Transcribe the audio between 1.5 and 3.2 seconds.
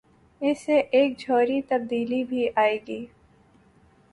تبدیلی بھی آئے گی۔